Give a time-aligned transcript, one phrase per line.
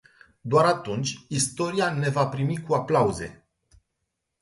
[0.41, 3.43] Doar atunci istoria ne va primi cu aplauze.